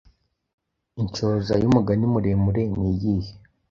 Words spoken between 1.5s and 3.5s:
y’umugani muremure niyihe